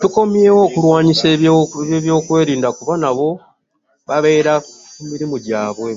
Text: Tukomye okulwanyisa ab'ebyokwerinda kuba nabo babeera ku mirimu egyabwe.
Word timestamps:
Tukomye 0.00 0.48
okulwanyisa 0.64 1.24
ab'ebyokwerinda 1.84 2.68
kuba 2.78 2.94
nabo 3.02 3.28
babeera 4.08 4.54
ku 4.94 5.00
mirimu 5.10 5.34
egyabwe. 5.40 5.90